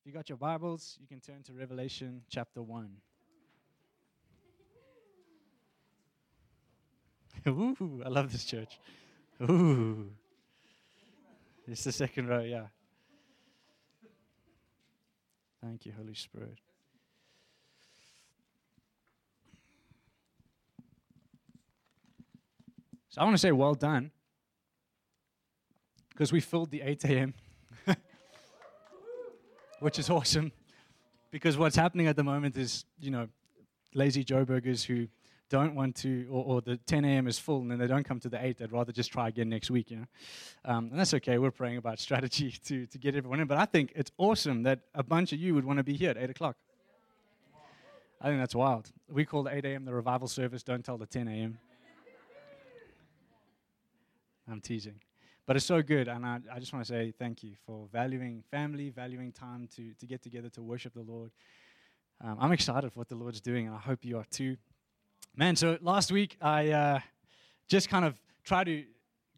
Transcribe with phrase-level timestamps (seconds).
[0.00, 2.90] If you got your Bibles, you can turn to Revelation chapter 1.
[7.48, 8.80] Ooh, I love this church.
[9.42, 10.10] Ooh.
[11.68, 12.68] It's the second row, yeah.
[15.62, 16.56] Thank you, Holy Spirit.
[23.10, 24.12] So I want to say well done
[26.08, 27.34] because we filled the 8 a.m.,
[29.80, 30.52] which is awesome.
[31.30, 33.28] Because what's happening at the moment is, you know,
[33.94, 35.08] lazy Joe burgers who
[35.48, 37.26] don't want to, or, or, the 10 a.m.
[37.26, 39.48] is full and then they don't come to the 8, they'd rather just try again
[39.48, 40.06] next week, you know.
[40.64, 41.38] Um, and that's okay.
[41.38, 43.48] We're praying about strategy to, to get everyone in.
[43.48, 46.10] But I think it's awesome that a bunch of you would want to be here
[46.10, 46.56] at 8 o'clock.
[48.20, 48.90] I think that's wild.
[49.08, 49.84] We call the 8 a.m.
[49.84, 50.62] the revival service.
[50.62, 51.58] Don't tell the 10 a.m.
[54.48, 55.00] I'm teasing.
[55.50, 58.44] But it's so good, and I, I just want to say thank you for valuing
[58.52, 61.32] family, valuing time to, to get together to worship the Lord.
[62.22, 64.56] Um, I'm excited for what the Lord's doing, and I hope you are too.
[65.34, 67.00] Man, so last week I uh,
[67.66, 68.84] just kind of tried to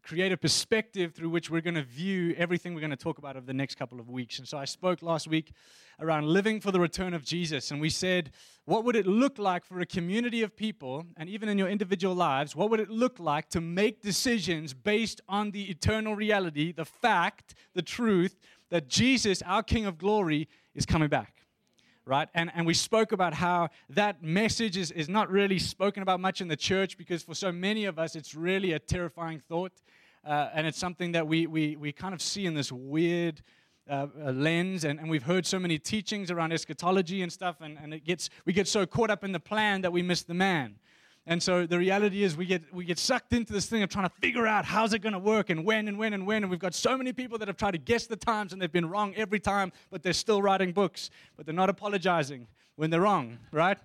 [0.03, 3.37] create a perspective through which we're going to view everything we're going to talk about
[3.37, 4.37] over the next couple of weeks.
[4.37, 5.53] And so I spoke last week
[5.99, 7.71] around living for the return of Jesus.
[7.71, 8.31] And we said,
[8.65, 12.15] what would it look like for a community of people, and even in your individual
[12.15, 16.85] lives, what would it look like to make decisions based on the eternal reality, the
[16.85, 18.37] fact, the truth
[18.71, 21.43] that Jesus, our King of glory, is coming back?
[22.05, 22.27] right?
[22.33, 26.41] And, and we spoke about how that message is, is not really spoken about much
[26.41, 29.71] in the church because for so many of us, it's really a terrifying thought.
[30.25, 33.41] Uh, and it's something that we, we, we kind of see in this weird
[33.89, 34.85] uh, uh, lens.
[34.85, 38.29] And, and we've heard so many teachings around eschatology and stuff, and, and it gets,
[38.45, 40.75] we get so caught up in the plan that we miss the man.
[41.25, 44.09] And so the reality is we get, we get sucked into this thing of trying
[44.09, 46.43] to figure out how's it going to work and when and when and when.
[46.43, 48.71] And we've got so many people that have tried to guess the times and they've
[48.71, 53.01] been wrong every time, but they're still writing books, but they're not apologizing when they're
[53.01, 53.77] wrong, right?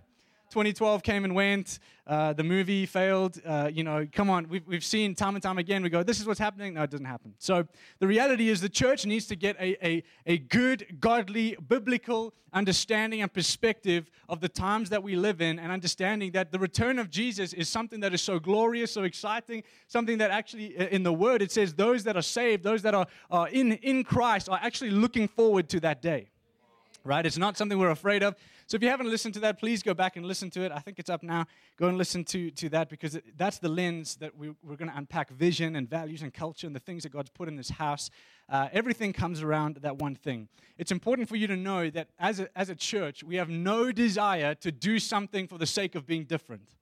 [0.51, 1.79] 2012 came and went.
[2.07, 3.39] Uh, the movie failed.
[3.45, 4.49] Uh, you know, come on.
[4.49, 5.83] We've, we've seen time and time again.
[5.83, 6.75] We go, this is what's happening.
[6.75, 7.35] No, it doesn't happen.
[7.39, 7.67] So
[7.99, 13.21] the reality is the church needs to get a, a, a good, godly, biblical understanding
[13.21, 17.11] and perspective of the times that we live in and understanding that the return of
[17.11, 21.43] Jesus is something that is so glorious, so exciting, something that actually, in the word,
[21.43, 24.91] it says those that are saved, those that are, are in, in Christ are actually
[24.91, 26.31] looking forward to that day
[27.05, 27.25] right?
[27.25, 28.35] It's not something we're afraid of.
[28.67, 30.73] So if you haven't listened to that, please go back and listen to it.
[30.73, 31.47] I think it's up now.
[31.77, 34.91] Go and listen to, to that because it, that's the lens that we, we're going
[34.91, 37.71] to unpack vision and values and culture and the things that God's put in this
[37.71, 38.11] house.
[38.49, 40.49] Uh, everything comes around that one thing.
[40.77, 43.91] It's important for you to know that as a, as a church, we have no
[43.93, 46.75] desire to do something for the sake of being different.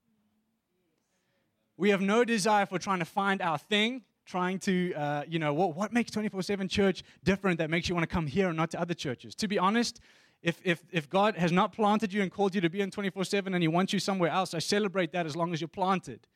[1.76, 5.54] We have no desire for trying to find our thing trying to, uh, you know,
[5.54, 8.56] what, what makes 24 7 church different that makes you want to come here and
[8.56, 9.34] not to other churches?
[9.36, 10.00] To be honest,
[10.42, 13.24] if, if, if God has not planted you and called you to be in 24
[13.24, 16.26] 7 and He wants you somewhere else, I celebrate that as long as you're planted.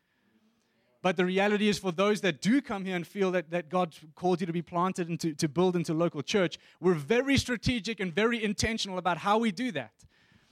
[1.02, 3.96] But the reality is, for those that do come here and feel that, that God
[4.14, 8.00] called you to be planted and to, to build into local church, we're very strategic
[8.00, 9.92] and very intentional about how we do that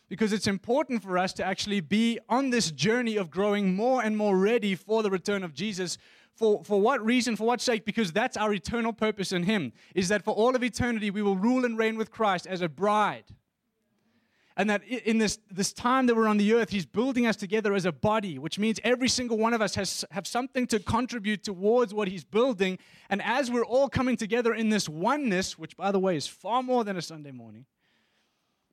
[0.09, 4.17] because it's important for us to actually be on this journey of growing more and
[4.17, 5.99] more ready for the return of Jesus.
[6.39, 7.35] For, for what reason?
[7.35, 7.85] For what sake?
[7.85, 11.37] Because that's our eternal purpose in Him, is that for all of eternity we will
[11.37, 13.25] rule and reign with Christ as a bride.
[14.57, 17.75] And that in this, this time that we're on the earth, He's building us together
[17.75, 21.43] as a body, which means every single one of us has have something to contribute
[21.43, 22.79] towards what He's building.
[23.11, 26.63] And as we're all coming together in this oneness, which by the way is far
[26.63, 27.67] more than a Sunday morning,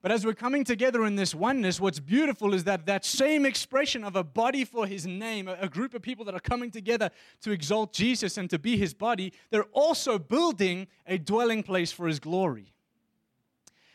[0.06, 4.04] but as we're coming together in this oneness, what's beautiful is that that same expression
[4.04, 7.10] of a body for his name, a group of people that are coming together
[7.42, 12.06] to exalt Jesus and to be his body, they're also building a dwelling place for
[12.06, 12.72] his glory.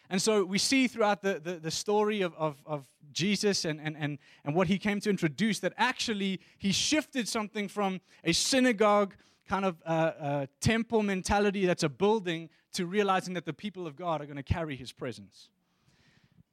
[0.08, 3.96] And so we see throughout the, the, the story of, of, of, Jesus and, and,
[3.96, 9.14] and, and what he came to introduce that actually he shifted something from a synagogue
[9.48, 13.94] kind of uh, uh, temple mentality that's a building to realizing that the people of
[13.94, 15.50] God are going to carry his presence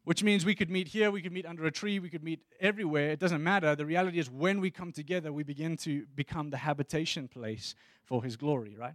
[0.07, 2.39] which means we could meet here, we could meet under a tree, we could meet
[2.61, 3.09] everywhere.
[3.09, 3.75] It doesn't matter.
[3.75, 7.75] The reality is, when we come together, we begin to become the habitation place
[8.05, 8.93] for His glory, right?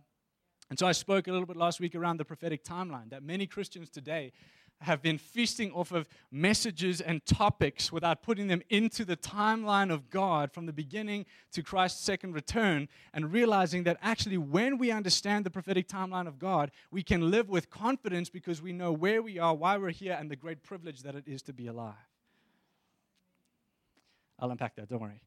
[0.70, 3.46] And so I spoke a little bit last week around the prophetic timeline that many
[3.46, 4.32] Christians today
[4.82, 10.10] have been feasting off of messages and topics without putting them into the timeline of
[10.10, 15.44] God from the beginning to Christ's second return and realizing that actually, when we understand
[15.44, 19.38] the prophetic timeline of God, we can live with confidence because we know where we
[19.38, 21.94] are, why we're here, and the great privilege that it is to be alive.
[24.38, 25.20] I'll unpack that, don't worry.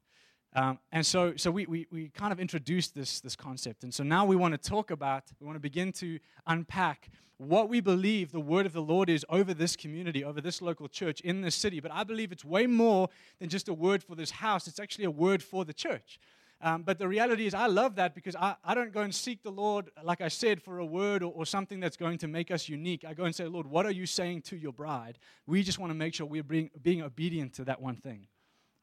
[0.55, 3.83] Um, and so, so we, we, we kind of introduced this, this concept.
[3.83, 6.17] And so now we want to talk about, we want to begin to
[6.47, 10.61] unpack what we believe the word of the Lord is over this community, over this
[10.61, 11.81] local church in this city.
[11.81, 13.09] But I believe it's way more
[13.39, 16.19] than just a word for this house, it's actually a word for the church.
[16.61, 19.43] Um, but the reality is, I love that because I, I don't go and seek
[19.43, 22.49] the Lord, like I said, for a word or, or something that's going to make
[22.49, 23.03] us unique.
[23.05, 25.19] I go and say, Lord, what are you saying to your bride?
[25.45, 28.27] We just want to make sure we're being, being obedient to that one thing.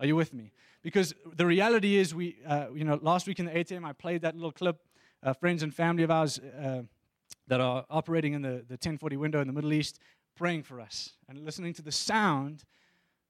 [0.00, 0.52] Are you with me?
[0.82, 4.22] Because the reality is, we, uh, you know, last week in the ATM, I played
[4.22, 4.78] that little clip.
[5.24, 6.82] Uh, friends and family of ours uh,
[7.46, 10.00] that are operating in the, the 1040 window in the Middle East
[10.34, 12.64] praying for us and listening to the sound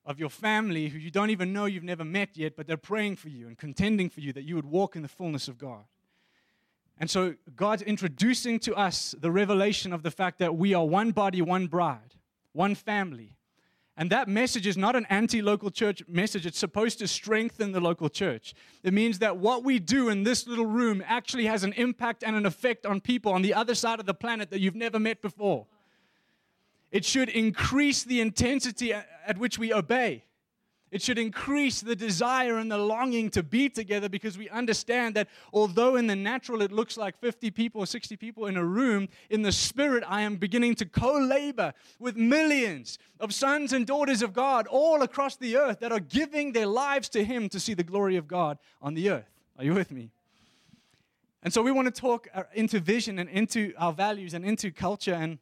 [0.04, 3.16] of your family who you don't even know you've never met yet, but they're praying
[3.16, 5.84] for you and contending for you that you would walk in the fullness of God.
[6.98, 11.10] And so God's introducing to us the revelation of the fact that we are one
[11.10, 12.14] body, one bride,
[12.52, 13.36] one family.
[13.96, 16.46] And that message is not an anti local church message.
[16.46, 18.54] It's supposed to strengthen the local church.
[18.82, 22.34] It means that what we do in this little room actually has an impact and
[22.34, 25.20] an effect on people on the other side of the planet that you've never met
[25.20, 25.66] before.
[26.90, 30.24] It should increase the intensity at which we obey.
[30.92, 35.28] It should increase the desire and the longing to be together because we understand that
[35.50, 39.08] although in the natural it looks like 50 people or 60 people in a room,
[39.30, 44.20] in the spirit I am beginning to co labor with millions of sons and daughters
[44.20, 47.72] of God all across the earth that are giving their lives to Him to see
[47.72, 49.30] the glory of God on the earth.
[49.56, 50.10] Are you with me?
[51.42, 54.70] And so we want to talk uh, into vision and into our values and into
[54.70, 55.14] culture.
[55.14, 55.38] And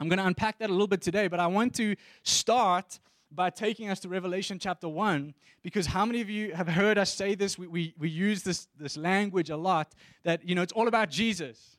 [0.00, 2.98] I'm going to unpack that a little bit today, but I want to start
[3.30, 7.12] by taking us to Revelation chapter 1 because how many of you have heard us
[7.12, 7.58] say this?
[7.58, 9.94] We, we, we use this, this language a lot
[10.24, 11.76] that, you know, it's all about Jesus.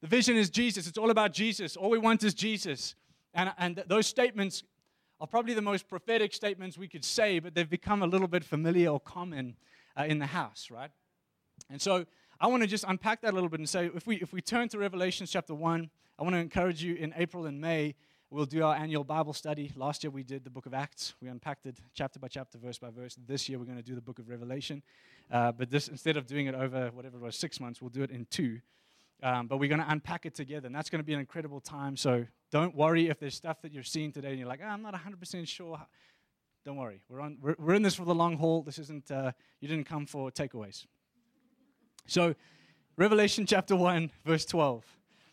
[0.00, 0.86] The vision is Jesus.
[0.86, 1.76] It's all about Jesus.
[1.76, 2.94] All we want is Jesus.
[3.34, 4.64] And, and those statements
[5.20, 8.42] are probably the most prophetic statements we could say, but they've become a little bit
[8.42, 9.56] familiar or common
[9.96, 10.90] uh, in the house, right?
[11.68, 12.06] And so
[12.40, 14.40] I want to just unpack that a little bit and say if we, if we
[14.40, 17.94] turn to Revelation chapter 1, I want to encourage you in April and May,
[18.30, 19.72] we'll do our annual Bible study.
[19.74, 21.14] Last year we did the book of Acts.
[21.20, 23.16] We unpacked it chapter by chapter, verse by verse.
[23.26, 24.82] This year we're going to do the book of Revelation.
[25.30, 28.02] Uh, but this, instead of doing it over whatever it was, six months, we'll do
[28.02, 28.60] it in two.
[29.22, 31.60] Um, but we're going to unpack it together, and that's going to be an incredible
[31.60, 31.96] time.
[31.96, 34.82] So don't worry if there's stuff that you're seeing today and you're like, oh, I'm
[34.82, 35.78] not 100% sure.
[36.64, 37.02] Don't worry.
[37.08, 38.62] We're, on, we're, we're in this for the long haul.
[38.62, 40.86] This isn't, uh, you didn't come for takeaways.
[42.06, 42.34] So,
[42.96, 44.84] Revelation chapter 1, verse 12.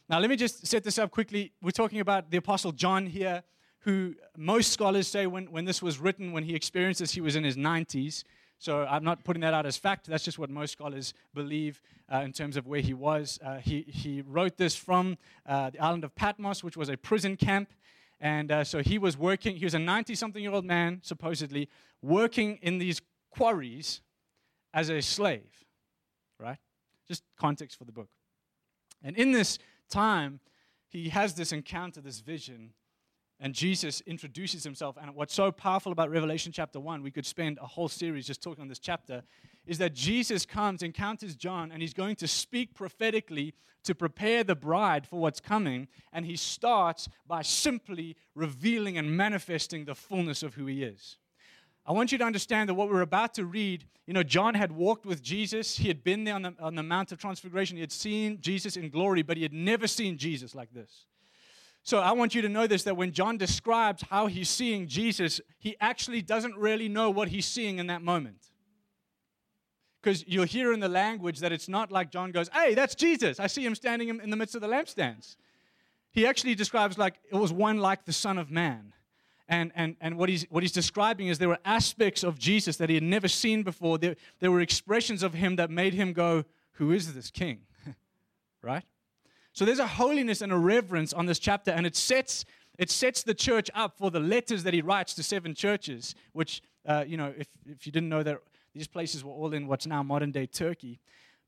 [0.09, 1.51] Now, let me just set this up quickly.
[1.61, 3.43] We're talking about the Apostle John here,
[3.79, 7.35] who most scholars say when, when this was written, when he experienced this, he was
[7.35, 8.23] in his 90s.
[8.57, 10.07] So I'm not putting that out as fact.
[10.07, 11.81] That's just what most scholars believe
[12.11, 13.37] uh, in terms of where he was.
[13.43, 17.35] Uh, he, he wrote this from uh, the island of Patmos, which was a prison
[17.35, 17.73] camp.
[18.21, 21.67] And uh, so he was working, he was a 90 something year old man, supposedly,
[22.01, 23.99] working in these quarries
[24.73, 25.65] as a slave,
[26.39, 26.57] right?
[27.09, 28.07] Just context for the book.
[29.03, 30.39] And in this time,
[30.87, 32.73] he has this encounter, this vision,
[33.39, 34.97] and Jesus introduces himself.
[34.99, 38.41] And what's so powerful about Revelation chapter 1, we could spend a whole series just
[38.41, 39.23] talking on this chapter,
[39.65, 43.53] is that Jesus comes, encounters John, and he's going to speak prophetically
[43.83, 45.87] to prepare the bride for what's coming.
[46.11, 51.17] And he starts by simply revealing and manifesting the fullness of who he is.
[51.87, 54.73] I want you to understand that what we're about to read, you know, John had
[54.73, 55.77] walked with Jesus.
[55.77, 57.77] He had been there on the, on the Mount of Transfiguration.
[57.77, 61.05] He had seen Jesus in glory, but he had never seen Jesus like this.
[61.83, 65.39] So I want you to know this that when John describes how he's seeing Jesus,
[65.57, 68.47] he actually doesn't really know what he's seeing in that moment.
[70.01, 73.39] Because you'll hear in the language that it's not like John goes, Hey, that's Jesus.
[73.39, 75.37] I see him standing in the midst of the lampstands.
[76.11, 78.91] He actually describes like it was one like the Son of Man.
[79.49, 82.89] And, and, and what, he's, what he's describing is there were aspects of Jesus that
[82.89, 83.97] he had never seen before.
[83.97, 87.61] There, there were expressions of him that made him go, Who is this king?
[88.61, 88.83] right?
[89.53, 92.45] So there's a holiness and a reverence on this chapter, and it sets,
[92.77, 96.61] it sets the church up for the letters that he writes to seven churches, which,
[96.85, 98.37] uh, you know, if, if you didn't know that
[98.75, 100.99] these places were all in what's now modern day Turkey.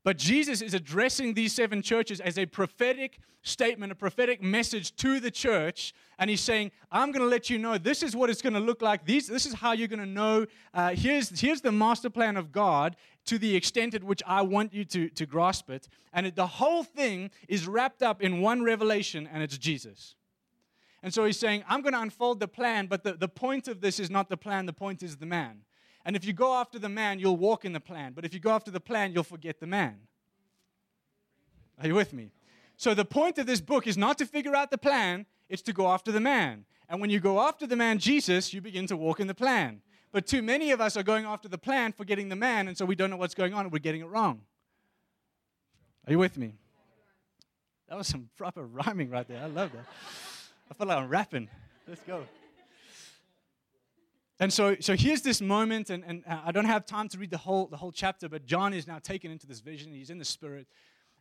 [0.02, 5.20] But Jesus is addressing these seven churches as a prophetic statement, a prophetic message to
[5.20, 5.92] the church.
[6.18, 8.60] And he's saying, I'm going to let you know this is what it's going to
[8.60, 9.04] look like.
[9.04, 10.46] These, this is how you're going to know.
[10.72, 14.72] Uh, here's, here's the master plan of God to the extent at which I want
[14.72, 15.88] you to, to grasp it.
[16.12, 20.14] And it, the whole thing is wrapped up in one revelation, and it's Jesus.
[21.02, 23.80] And so he's saying, I'm going to unfold the plan, but the, the point of
[23.80, 25.62] this is not the plan, the point is the man.
[26.04, 28.12] And if you go after the man, you'll walk in the plan.
[28.14, 29.98] But if you go after the plan, you'll forget the man.
[31.80, 32.32] Are you with me?
[32.76, 35.72] So the point of this book is not to figure out the plan, it's to
[35.72, 36.64] go after the man.
[36.88, 39.82] And when you go after the man Jesus, you begin to walk in the plan.
[40.12, 42.84] But too many of us are going after the plan, forgetting the man, and so
[42.84, 44.40] we don't know what's going on and we're getting it wrong.
[46.06, 46.54] Are you with me?
[47.88, 49.42] That was some proper rhyming right there.
[49.42, 49.84] I love that.
[50.70, 51.48] I feel like I'm rapping.
[51.86, 52.24] Let's go.
[54.40, 57.30] And so, so here's this moment, and, and uh, I don't have time to read
[57.30, 59.92] the whole, the whole chapter, but John is now taken into this vision.
[59.92, 60.66] He's in the Spirit,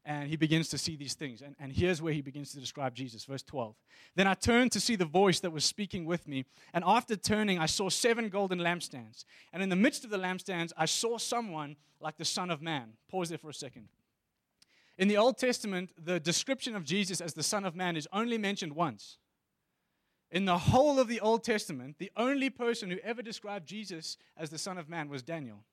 [0.05, 1.41] and he begins to see these things.
[1.41, 3.75] And, and here's where he begins to describe Jesus, verse 12.
[4.15, 7.59] Then I turned to see the voice that was speaking with me, and after turning,
[7.59, 9.25] I saw seven golden lampstands.
[9.51, 12.93] And in the midst of the lampstands, I saw someone like the Son of Man.
[13.11, 13.89] Pause there for a second.
[14.97, 18.37] In the Old Testament, the description of Jesus as the Son of Man is only
[18.37, 19.17] mentioned once.
[20.31, 24.49] In the whole of the Old Testament, the only person who ever described Jesus as
[24.49, 25.63] the Son of Man was Daniel.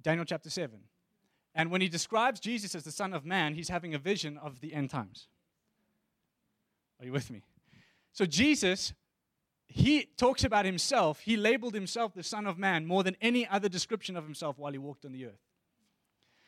[0.00, 0.78] Daniel chapter 7.
[1.54, 4.60] And when he describes Jesus as the Son of Man, he's having a vision of
[4.60, 5.28] the end times.
[6.98, 7.42] Are you with me?
[8.12, 8.94] So, Jesus,
[9.66, 13.68] he talks about himself, he labeled himself the Son of Man more than any other
[13.68, 15.40] description of himself while he walked on the earth.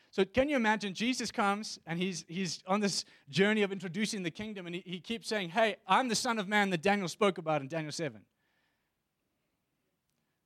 [0.09, 4.31] So can you imagine Jesus comes and he's, he's on this journey of introducing the
[4.31, 7.37] kingdom and he, he keeps saying, Hey, I'm the Son of Man that Daniel spoke
[7.37, 8.21] about in Daniel 7.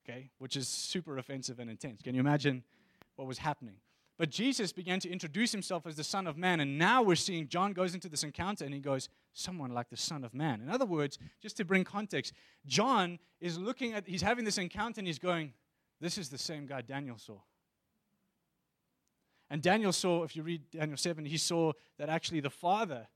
[0.03, 2.01] Okay, which is super offensive and intense.
[2.01, 2.63] Can you imagine
[3.15, 3.75] what was happening?
[4.17, 7.47] But Jesus began to introduce himself as the Son of Man, and now we're seeing
[7.47, 10.61] John goes into this encounter and he goes, Someone like the Son of Man.
[10.61, 12.33] In other words, just to bring context,
[12.65, 15.53] John is looking at, he's having this encounter and he's going,
[15.99, 17.37] This is the same guy Daniel saw.
[19.51, 23.09] And Daniel saw, if you read Daniel 7, he saw that actually the Father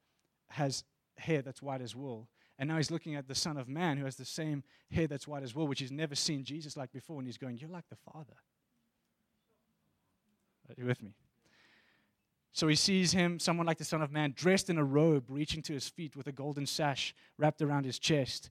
[0.50, 0.84] has
[1.18, 2.28] hair that's white as wool.
[2.60, 4.62] And now he's looking at the Son of Man who has the same
[4.92, 7.20] hair that's white as wool, which he's never seen Jesus like before.
[7.20, 8.36] And he's going, You're like the Father.
[10.68, 11.16] Are you with me?
[12.52, 15.62] So he sees him, someone like the Son of Man, dressed in a robe, reaching
[15.64, 18.50] to his feet with a golden sash wrapped around his chest.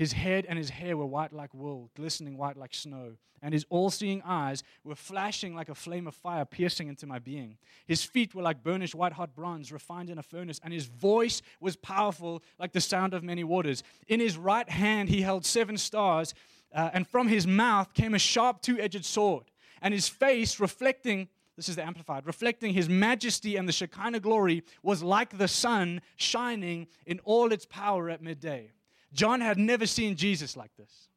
[0.00, 3.66] His head and his hair were white like wool, glistening white like snow, and his
[3.68, 7.58] all seeing eyes were flashing like a flame of fire piercing into my being.
[7.86, 11.42] His feet were like burnished white hot bronze refined in a furnace, and his voice
[11.60, 13.82] was powerful like the sound of many waters.
[14.08, 16.32] In his right hand he held seven stars,
[16.74, 19.50] uh, and from his mouth came a sharp two edged sword,
[19.82, 24.62] and his face reflecting this is the Amplified, reflecting his majesty and the Shekinah glory,
[24.82, 28.70] was like the sun shining in all its power at midday.
[29.12, 31.08] John had never seen Jesus like this.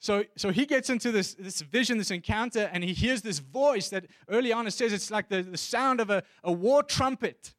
[0.00, 3.88] So, so he gets into this, this vision, this encounter, and he hears this voice
[3.88, 7.52] that early on it says it's like the, the sound of a, a war trumpet.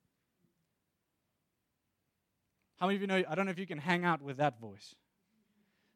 [2.78, 3.24] How many of you know?
[3.28, 4.96] I don't know if you can hang out with that voice.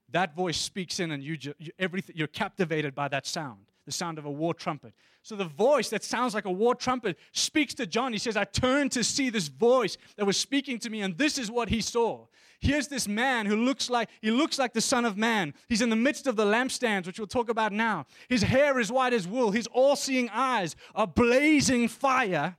[0.10, 4.18] That voice speaks in, and you, you everything, you're captivated by that sound the sound
[4.18, 4.94] of a war trumpet.
[5.24, 8.13] So the voice that sounds like a war trumpet speaks to John.
[8.13, 11.38] He says, I turned to see this voice that was speaking to me, and this
[11.38, 12.28] is what he saw.
[12.60, 15.54] Here's this man who looks like he looks like the Son of Man.
[15.68, 18.06] He's in the midst of the lampstands, which we'll talk about now.
[18.30, 22.56] His hair is white as wool, his all-seeing eyes are blazing fire,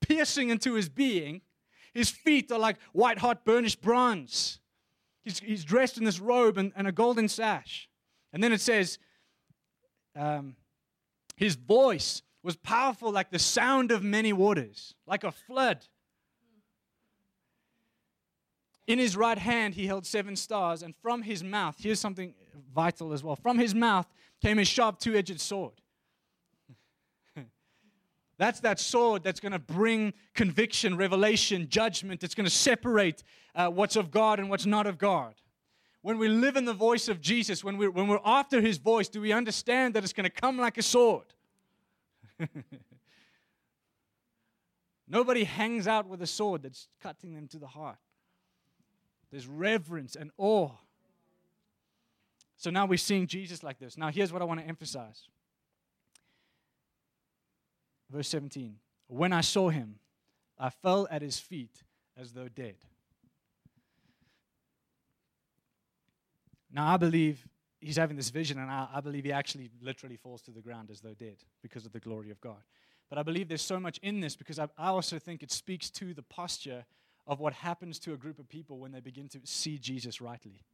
[0.00, 1.40] piercing into his being.
[1.94, 4.60] His feet are like white hot burnished bronze.
[5.24, 7.88] He's, he's dressed in this robe and, and a golden sash.
[8.34, 8.98] And then it says,
[10.14, 10.56] um,
[11.36, 15.84] his voice was powerful like the sound of many waters, like a flood.
[18.86, 22.34] In his right hand, he held seven stars, and from his mouth, here's something
[22.74, 24.06] vital as well from his mouth
[24.40, 25.72] came a sharp two edged sword.
[28.38, 32.22] that's that sword that's going to bring conviction, revelation, judgment.
[32.22, 33.22] It's going to separate
[33.54, 35.34] uh, what's of God and what's not of God
[36.06, 39.08] when we live in the voice of Jesus, when we're, when we're after his voice,
[39.08, 41.24] do we understand that it's going to come like a sword?
[45.08, 47.98] Nobody hangs out with a sword that's cutting them to the heart.
[49.32, 50.70] There's reverence and awe.
[52.56, 53.98] So now we're seeing Jesus like this.
[53.98, 55.24] Now, here's what I want to emphasize.
[58.12, 58.76] Verse 17
[59.08, 59.96] When I saw him,
[60.56, 61.82] I fell at his feet
[62.16, 62.76] as though dead.
[66.76, 67.48] Now, I believe
[67.80, 70.90] he's having this vision, and I, I, believe he actually literally falls to the ground
[70.90, 72.62] as though dead because of the glory of God.
[73.08, 75.88] But I believe there's so much in this because I, I also think it speaks
[75.92, 76.84] to the posture
[77.26, 80.66] of what happens to a group of people when they begin to see Jesus rightly.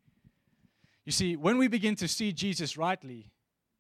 [1.04, 3.30] You see, when we begin to see Jesus rightly,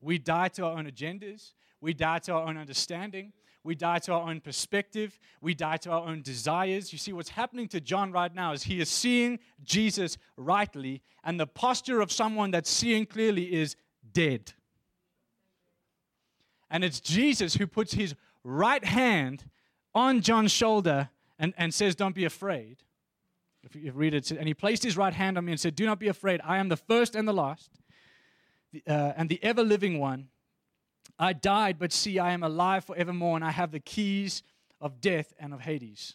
[0.02, 3.32] we die to our own agendas, we die to our own understanding,
[3.64, 5.18] we die to our own perspective.
[5.40, 6.92] We die to our own desires.
[6.92, 11.38] You see, what's happening to John right now is he is seeing Jesus rightly, and
[11.38, 13.76] the posture of someone that's seeing clearly is
[14.12, 14.52] dead.
[16.70, 19.44] And it's Jesus who puts his right hand
[19.94, 22.78] on John's shoulder and, and says, Don't be afraid.
[23.62, 25.86] If you read it, and he placed his right hand on me and said, Do
[25.86, 26.40] not be afraid.
[26.42, 27.70] I am the first and the last,
[28.86, 30.28] uh, and the ever living one.
[31.18, 34.42] I died, but see, I am alive forevermore, and I have the keys
[34.80, 36.14] of death and of Hades.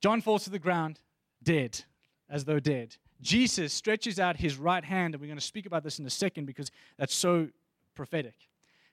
[0.00, 1.00] John falls to the ground,
[1.42, 1.84] dead,
[2.28, 2.96] as though dead.
[3.20, 6.10] Jesus stretches out his right hand, and we're going to speak about this in a
[6.10, 7.48] second because that's so
[7.94, 8.34] prophetic.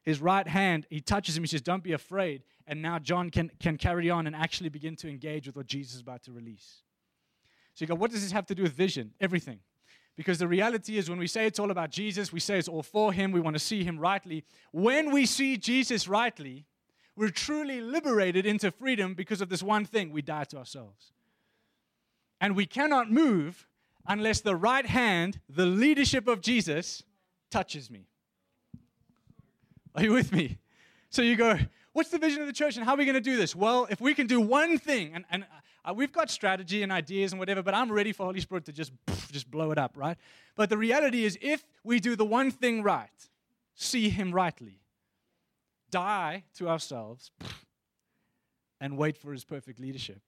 [0.03, 2.43] His right hand, he touches him, he says, Don't be afraid.
[2.67, 5.95] And now John can, can carry on and actually begin to engage with what Jesus
[5.95, 6.83] is about to release.
[7.73, 9.13] So you go, What does this have to do with vision?
[9.19, 9.59] Everything.
[10.19, 12.83] Because the reality is, when we say it's all about Jesus, we say it's all
[12.83, 14.43] for him, we want to see him rightly.
[14.73, 16.65] When we see Jesus rightly,
[17.15, 21.13] we're truly liberated into freedom because of this one thing we die to ourselves.
[22.41, 23.65] And we cannot move
[24.05, 27.01] unless the right hand, the leadership of Jesus,
[27.49, 28.09] touches me.
[29.95, 30.57] Are you with me?
[31.11, 31.57] So you go,
[31.93, 33.55] what's the vision of the church and how are we going to do this?
[33.55, 35.45] Well, if we can do one thing, and, and
[35.85, 38.73] uh, we've got strategy and ideas and whatever, but I'm ready for Holy Spirit to
[38.73, 38.91] just,
[39.31, 40.17] just blow it up, right?
[40.55, 43.09] But the reality is, if we do the one thing right,
[43.75, 44.81] see Him rightly,
[45.89, 47.31] die to ourselves,
[48.81, 50.21] and wait for His perfect leadership.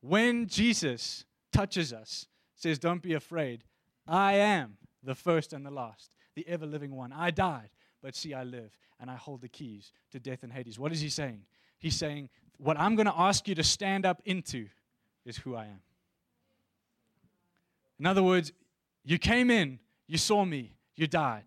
[0.00, 3.64] When Jesus touches us, says, Don't be afraid.
[4.06, 7.12] I am the first and the last, the ever living one.
[7.12, 7.70] I died,
[8.02, 10.78] but see, I live, and I hold the keys to death and Hades.
[10.78, 11.42] What is he saying?
[11.78, 12.30] He's saying,
[12.62, 14.68] What I'm going to ask you to stand up into
[15.24, 15.80] is who I am.
[17.98, 18.52] In other words,
[19.04, 21.42] you came in, you saw me, you died.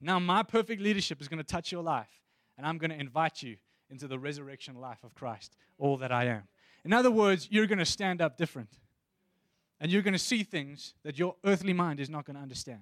[0.00, 2.10] Now, my perfect leadership is going to touch your life,
[2.56, 3.56] and I'm going to invite you
[3.88, 6.42] into the resurrection life of Christ, all that I am.
[6.84, 8.70] In other words, you're going to stand up different.
[9.80, 12.80] And you're going to see things that your earthly mind is not going to understand.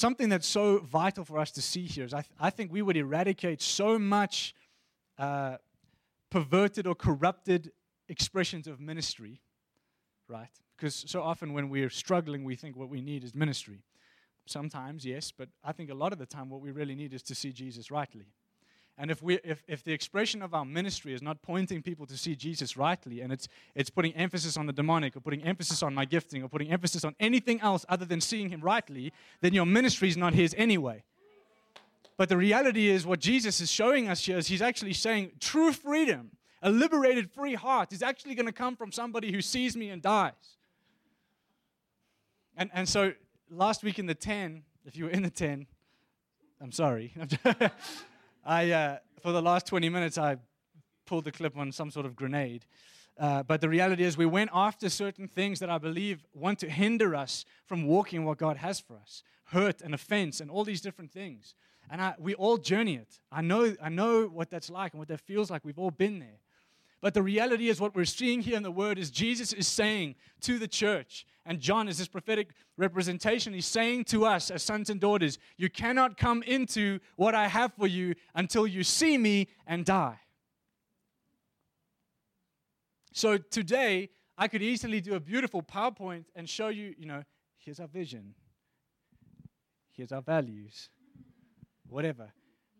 [0.00, 2.80] Something that's so vital for us to see here is I, th- I think we
[2.80, 4.54] would eradicate so much
[5.18, 5.58] uh,
[6.30, 7.70] perverted or corrupted
[8.08, 9.42] expressions of ministry,
[10.26, 10.48] right?
[10.74, 13.84] Because so often when we're struggling, we think what we need is ministry.
[14.46, 17.22] Sometimes, yes, but I think a lot of the time what we really need is
[17.24, 18.32] to see Jesus rightly.
[18.98, 22.18] And if, we, if, if the expression of our ministry is not pointing people to
[22.18, 25.94] see Jesus rightly, and it's, it's putting emphasis on the demonic, or putting emphasis on
[25.94, 29.64] my gifting, or putting emphasis on anything else other than seeing Him rightly, then your
[29.64, 31.02] ministry is not His anyway.
[32.18, 35.72] But the reality is, what Jesus is showing us here is He's actually saying true
[35.72, 39.88] freedom, a liberated, free heart, is actually going to come from somebody who sees me
[39.88, 40.58] and dies.
[42.54, 43.14] And, and so
[43.50, 45.66] last week in the 10, if you were in the 10,
[46.60, 47.14] I'm sorry.
[48.44, 50.36] I, uh, for the last 20 minutes, I
[51.06, 52.66] pulled the clip on some sort of grenade.
[53.18, 56.70] Uh, but the reality is, we went after certain things that I believe want to
[56.70, 60.80] hinder us from walking what God has for us hurt and offense and all these
[60.80, 61.54] different things.
[61.90, 63.18] And I, we all journey it.
[63.32, 65.64] I know, I know what that's like and what that feels like.
[65.64, 66.38] We've all been there.
[67.00, 70.16] But the reality is, what we're seeing here in the Word is Jesus is saying
[70.42, 73.54] to the church, and John is this prophetic representation.
[73.54, 77.72] He's saying to us as sons and daughters, You cannot come into what I have
[77.72, 80.20] for you until you see me and die.
[83.12, 87.24] So today, I could easily do a beautiful PowerPoint and show you, you know,
[87.58, 88.34] here's our vision,
[89.90, 90.90] here's our values,
[91.88, 92.30] whatever.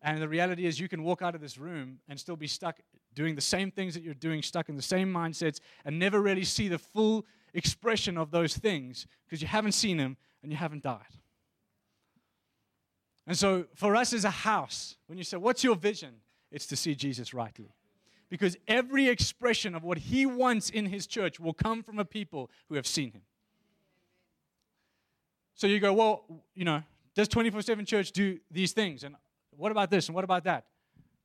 [0.03, 2.81] And the reality is, you can walk out of this room and still be stuck
[3.15, 6.45] doing the same things that you're doing, stuck in the same mindsets, and never really
[6.45, 10.83] see the full expression of those things because you haven't seen them and you haven't
[10.83, 11.01] died.
[13.27, 16.15] And so, for us as a house, when you say, What's your vision?
[16.51, 17.75] It's to see Jesus rightly.
[18.29, 22.51] Because every expression of what he wants in his church will come from a people
[22.69, 23.23] who have seen him.
[25.55, 26.83] So you go, Well, you know,
[27.15, 29.05] does 24 7 church do these things?
[29.05, 29.15] And
[29.51, 30.09] what about this?
[30.09, 30.65] And what about that?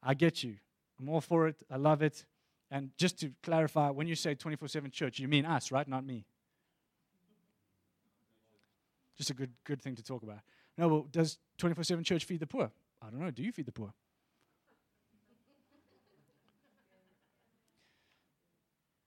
[0.03, 0.57] I get you.
[0.99, 1.61] I'm all for it.
[1.69, 2.25] I love it.
[2.71, 5.87] And just to clarify, when you say 24 7 church, you mean us, right?
[5.87, 6.25] Not me.
[9.17, 10.39] Just a good, good thing to talk about.
[10.77, 12.71] No, well, does 24 7 church feed the poor?
[13.01, 13.31] I don't know.
[13.31, 13.93] Do you feed the poor?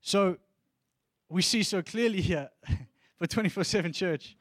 [0.01, 0.39] So
[1.29, 2.49] we see so clearly here
[3.19, 4.37] for 24 7 church.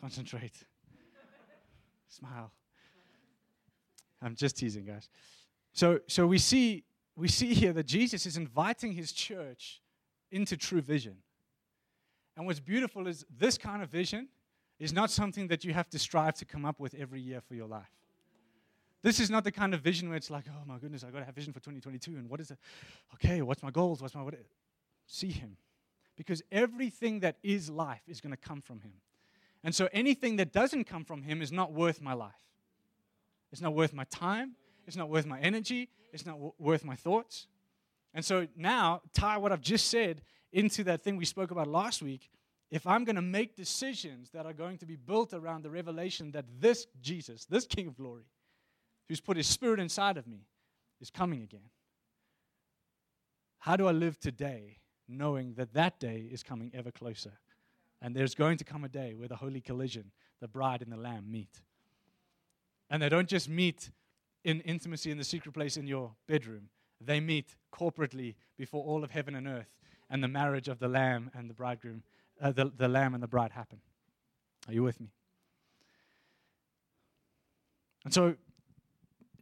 [0.00, 0.54] Concentrate.
[2.08, 2.50] Smile.
[4.22, 5.08] I'm just teasing, guys.
[5.72, 6.84] So, so we, see,
[7.16, 9.80] we see here that Jesus is inviting his church
[10.30, 11.16] into true vision.
[12.36, 14.28] And what's beautiful is this kind of vision
[14.78, 17.54] is not something that you have to strive to come up with every year for
[17.54, 17.90] your life.
[19.02, 21.20] This is not the kind of vision where it's like, oh my goodness, I've got
[21.20, 22.12] to have vision for 2022.
[22.12, 22.58] And what is it?
[23.14, 24.00] Okay, what's my goals?
[24.00, 24.34] What's my what?
[25.06, 25.56] See Him,
[26.16, 28.92] because everything that is life is going to come from Him.
[29.64, 32.32] And so anything that doesn't come from Him is not worth my life.
[33.50, 34.52] It's not worth my time
[34.86, 35.88] It's not worth my energy.
[36.12, 37.46] It's not w- worth my thoughts.
[38.14, 42.02] And so now, tie what I've just said into that thing we spoke about last
[42.02, 42.30] week.
[42.70, 46.30] If I'm going to make decisions that are going to be built around the revelation
[46.32, 48.24] that this Jesus, this King of glory,
[49.08, 50.46] who's put his spirit inside of me,
[51.00, 51.68] is coming again,
[53.58, 57.32] how do I live today knowing that that day is coming ever closer?
[58.00, 60.96] And there's going to come a day where the holy collision, the bride and the
[60.96, 61.60] lamb meet.
[62.90, 63.90] And they don't just meet
[64.44, 66.68] in intimacy in the secret place in your bedroom,
[67.00, 69.70] they meet corporately before all of heaven and earth,
[70.10, 72.02] and the marriage of the lamb and the bridegroom,
[72.40, 73.80] uh, the, the lamb and the bride happen.
[74.68, 75.08] Are you with me?
[78.04, 78.34] And so,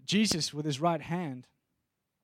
[0.05, 1.47] Jesus, with his right hand,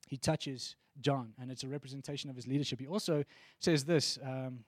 [0.09, 2.81] he touches John, and it's a representation of his leadership.
[2.81, 3.25] He also
[3.59, 4.19] says this.
[4.23, 4.65] Um,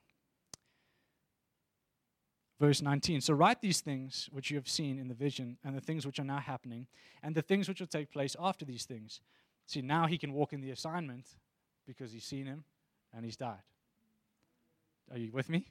[2.59, 3.21] verse 19.
[3.21, 6.19] So write these things which you have seen in the vision, and the things which
[6.19, 6.87] are now happening,
[7.23, 9.21] and the things which will take place after these things.
[9.65, 11.27] See, now he can walk in the assignment
[11.87, 12.63] because he's seen him
[13.13, 13.63] and he's died.
[15.11, 15.65] Are you with me?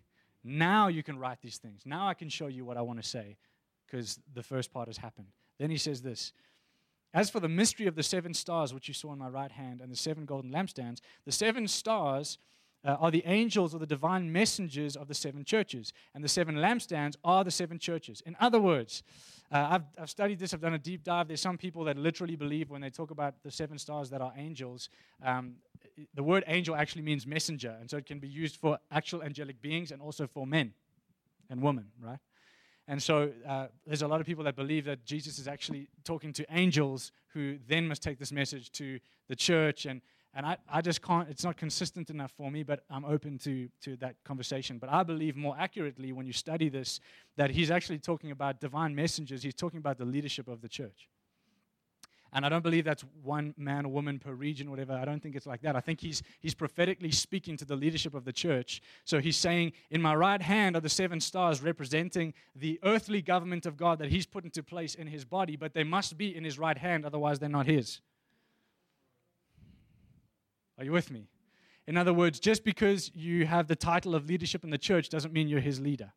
[0.45, 1.83] Now you can write these things.
[1.85, 3.37] Now I can show you what I want to say
[3.87, 5.29] because the first part has happened.
[5.59, 6.33] Then he says this
[7.13, 9.81] As for the mystery of the seven stars which you saw in my right hand
[9.81, 12.39] and the seven golden lampstands, the seven stars
[12.85, 16.57] uh, are the angels or the divine messengers of the seven churches, and the seven
[16.57, 18.23] lampstands are the seven churches.
[18.27, 19.03] In other words,
[19.51, 21.29] uh, I've, I've studied this, I've done a deep dive.
[21.29, 24.33] There's some people that literally believe when they talk about the seven stars that are
[24.37, 24.91] angels,
[25.25, 25.55] um,
[26.15, 29.61] the word angel actually means messenger, and so it can be used for actual angelic
[29.61, 30.73] beings and also for men
[31.51, 32.19] and women, right?
[32.89, 36.33] And so uh, there's a lot of people that believe that Jesus is actually talking
[36.33, 39.85] to angels who then must take this message to the church.
[39.85, 40.01] And
[40.39, 43.69] and I, I just can't, it's not consistent enough for me, but I'm open to,
[43.83, 44.79] to that conversation.
[44.79, 47.01] But I believe more accurately when you study this
[47.37, 51.09] that he's actually talking about divine messengers, he's talking about the leadership of the church.
[52.33, 54.93] And I don't believe that's one man or woman per region or whatever.
[54.93, 55.75] I don't think it's like that.
[55.75, 58.81] I think he's, he's prophetically speaking to the leadership of the church.
[59.05, 63.67] So he's saying, In my right hand are the seven stars representing the earthly government
[63.67, 66.45] of God that he's put into place in his body, but they must be in
[66.45, 68.03] his right hand, otherwise, they're not his.
[70.79, 71.29] Are you with me?
[71.87, 75.33] In other words, just because you have the title of leadership in the church doesn't
[75.33, 76.13] mean you're his leader.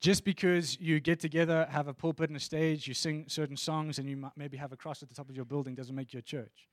[0.00, 3.98] Just because you get together, have a pulpit and a stage, you sing certain songs,
[3.98, 6.20] and you maybe have a cross at the top of your building doesn't make you
[6.20, 6.68] a church.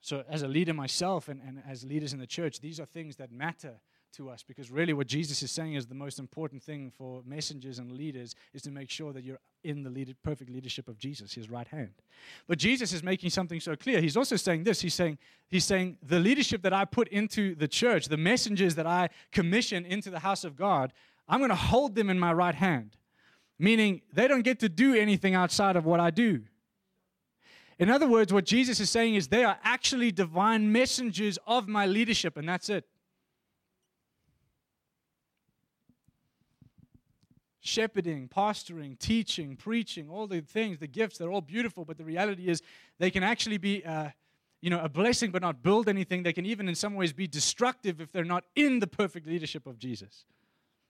[0.00, 3.16] So, as a leader myself and, and as leaders in the church, these are things
[3.16, 3.74] that matter
[4.12, 7.78] to us because really what Jesus is saying is the most important thing for messengers
[7.78, 11.50] and leaders is to make sure that you're in the perfect leadership of Jesus, his
[11.50, 11.92] right hand.
[12.46, 14.00] But Jesus is making something so clear.
[14.00, 14.80] He's also saying this.
[14.80, 15.18] He's saying,
[15.48, 19.84] he's saying the leadership that I put into the church, the messengers that I commission
[19.84, 20.92] into the house of God,
[21.28, 22.96] I'm going to hold them in my right hand.
[23.58, 26.42] Meaning they don't get to do anything outside of what I do.
[27.78, 31.86] In other words, what Jesus is saying is they are actually divine messengers of my
[31.86, 32.84] leadership, and that's it.
[37.60, 42.48] Shepherding, pastoring, teaching, preaching, all the things, the gifts, they're all beautiful, but the reality
[42.48, 42.62] is
[42.98, 44.08] they can actually be, uh,
[44.60, 46.22] you know, a blessing but not build anything.
[46.22, 49.66] They can even in some ways be destructive if they're not in the perfect leadership
[49.66, 50.24] of Jesus,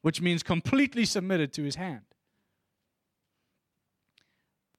[0.03, 2.03] which means completely submitted to his hand.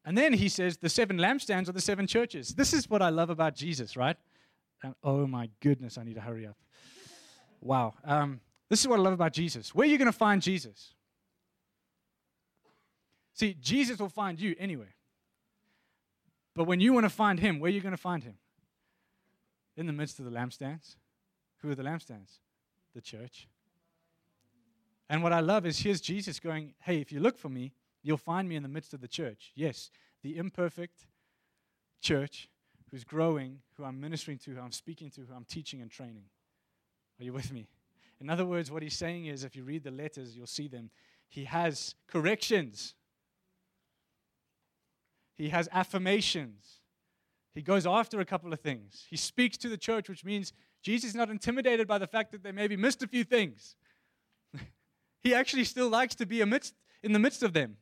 [0.04, 2.56] And then he says the seven lampstands are the seven churches.
[2.56, 4.18] This is what I love about Jesus, right?
[4.82, 6.58] And, oh my goodness, I need to hurry up.
[7.62, 7.94] Wow.
[8.04, 9.76] Um, this is what I love about Jesus.
[9.76, 10.96] Where are you going to find Jesus?
[13.34, 14.94] See, Jesus will find you anyway.
[16.56, 18.36] But when you want to find him, where are you going to find him?
[19.78, 20.96] In the midst of the lampstands.
[21.62, 22.40] Who are the lampstands?
[22.94, 23.48] The church.
[25.10, 28.18] And what I love is here's Jesus going, Hey, if you look for me, you'll
[28.18, 29.52] find me in the midst of the church.
[29.56, 29.92] Yes,
[30.24, 31.06] the imperfect
[32.02, 32.50] church
[32.90, 36.26] who's growing, who I'm ministering to, who I'm speaking to, who I'm teaching and training.
[37.20, 37.68] Are you with me?
[38.20, 40.90] In other words, what he's saying is if you read the letters, you'll see them.
[41.30, 42.94] He has corrections
[45.38, 46.82] he has affirmations.
[47.54, 49.06] He goes after a couple of things.
[49.10, 52.44] He speaks to the church, which means Jesus is not intimidated by the fact that
[52.44, 53.76] they maybe missed a few things.
[55.22, 57.78] he actually still likes to be amidst, in the midst of them.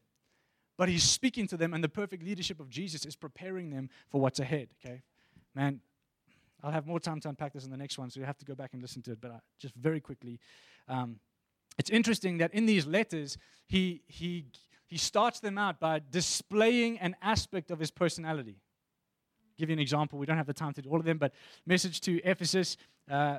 [0.77, 4.21] But he's speaking to them, and the perfect leadership of Jesus is preparing them for
[4.21, 4.69] what's ahead.
[4.83, 5.01] Okay?
[5.53, 5.81] Man,
[6.63, 8.45] I'll have more time to unpack this in the next one, so you have to
[8.45, 9.21] go back and listen to it.
[9.21, 10.39] But uh, just very quickly,
[10.87, 11.19] um,
[11.77, 14.45] it's interesting that in these letters, he, he
[14.89, 18.57] he starts them out by displaying an aspect of his personality.
[18.57, 20.17] I'll give you an example.
[20.17, 21.33] We don't have the time to do all of them, but
[21.65, 22.75] message to Ephesus,
[23.09, 23.37] uh,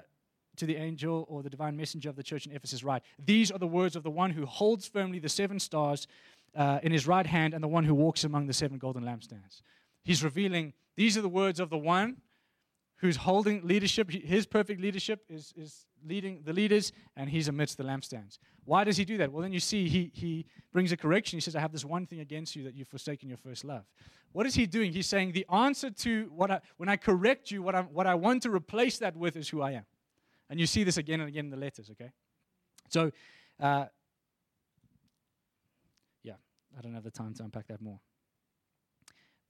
[0.56, 3.02] to the angel or the divine messenger of the church in Ephesus, right?
[3.18, 6.06] These are the words of the one who holds firmly the seven stars
[6.54, 9.62] uh, in his right hand and the one who walks among the seven golden lampstands.
[10.04, 12.18] He's revealing these are the words of the one
[13.00, 14.10] who's holding leadership.
[14.10, 18.38] His perfect leadership is, is leading the leaders, and he's amidst the lampstands.
[18.64, 19.32] Why does he do that?
[19.32, 21.38] Well, then you see he, he brings a correction.
[21.38, 23.84] He says, I have this one thing against you that you've forsaken your first love.
[24.32, 24.92] What is he doing?
[24.92, 28.14] He's saying, The answer to what I, when I correct you, what, i what I
[28.14, 29.86] want to replace that with is who I am.
[30.50, 32.10] And you see this again and again in the letters, okay?
[32.88, 33.12] So,
[33.58, 33.86] uh,
[36.22, 36.34] yeah,
[36.76, 38.00] I don't have the time to unpack that more.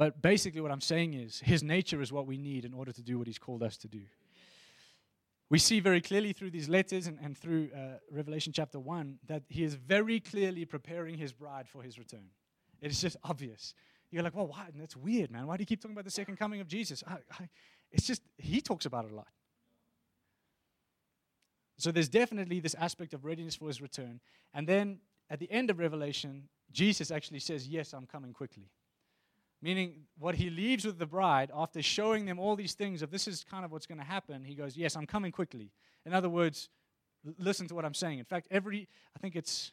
[0.00, 3.02] But basically, what I'm saying is, his nature is what we need in order to
[3.02, 4.00] do what he's called us to do.
[5.50, 9.42] We see very clearly through these letters and, and through uh, Revelation chapter 1 that
[9.50, 12.30] he is very clearly preparing his bride for his return.
[12.80, 13.74] It's just obvious.
[14.10, 14.68] You're like, well, why?
[14.74, 15.46] That's weird, man.
[15.46, 17.04] Why do you keep talking about the second coming of Jesus?
[17.06, 17.50] I, I,
[17.92, 19.28] it's just, he talks about it a lot.
[21.76, 24.20] So there's definitely this aspect of readiness for his return.
[24.54, 28.70] And then at the end of Revelation, Jesus actually says, Yes, I'm coming quickly.
[29.62, 33.28] Meaning, what he leaves with the bride after showing them all these things of this
[33.28, 35.70] is kind of what's going to happen, he goes, Yes, I'm coming quickly.
[36.06, 36.70] In other words,
[37.38, 38.18] listen to what I'm saying.
[38.18, 39.72] In fact, every, I think it's,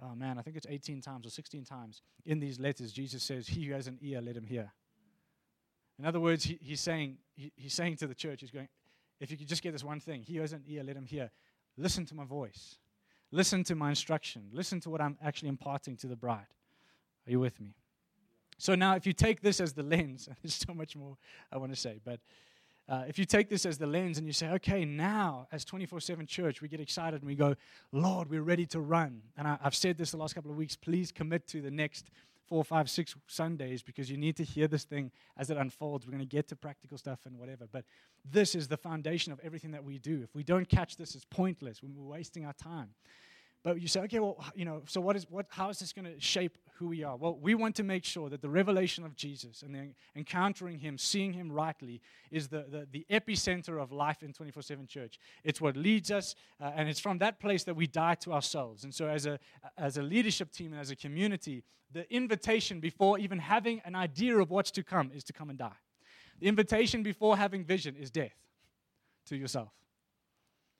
[0.00, 3.48] oh man, I think it's 18 times or 16 times in these letters, Jesus says,
[3.48, 4.72] He who has an ear, let him hear.
[5.98, 8.68] In other words, he, he's, saying, he, he's saying to the church, He's going,
[9.20, 11.06] if you could just get this one thing, he who has an ear, let him
[11.06, 11.30] hear.
[11.76, 12.78] Listen to my voice.
[13.30, 14.48] Listen to my instruction.
[14.52, 16.46] Listen to what I'm actually imparting to the bride.
[17.26, 17.74] Are you with me?
[18.58, 21.16] So now, if you take this as the lens, there's so much more
[21.52, 22.20] I want to say, but
[22.86, 26.00] uh, if you take this as the lens and you say, okay, now as 24
[26.00, 27.54] 7 church, we get excited and we go,
[27.92, 29.22] Lord, we're ready to run.
[29.38, 32.10] And I, I've said this the last couple of weeks, please commit to the next
[32.46, 36.06] four, five, six Sundays because you need to hear this thing as it unfolds.
[36.06, 37.66] We're going to get to practical stuff and whatever.
[37.70, 37.84] But
[38.30, 40.20] this is the foundation of everything that we do.
[40.22, 41.82] If we don't catch this, it's pointless.
[41.82, 42.90] We're wasting our time.
[43.64, 45.46] But you say, okay, well, you know, so what is what?
[45.48, 47.16] How is this going to shape who we are?
[47.16, 50.98] Well, we want to make sure that the revelation of Jesus and the encountering Him,
[50.98, 55.18] seeing Him rightly, is the the, the epicenter of life in 24/7 Church.
[55.44, 58.84] It's what leads us, uh, and it's from that place that we die to ourselves.
[58.84, 59.40] And so, as a
[59.78, 64.36] as a leadership team and as a community, the invitation before even having an idea
[64.36, 65.78] of what's to come is to come and die.
[66.38, 68.36] The invitation before having vision is death
[69.24, 69.72] to yourself,